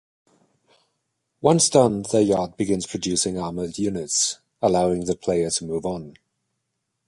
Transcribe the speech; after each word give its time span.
Once 1.41 1.69
done, 1.69 2.01
the 2.11 2.23
Yard 2.23 2.57
begins 2.57 2.87
producing 2.87 3.37
armored 3.37 3.77
units, 3.77 4.39
allowing 4.59 5.05
the 5.05 5.15
player 5.15 5.51
to 5.51 5.63
move 5.63 5.85
on. 5.85 6.15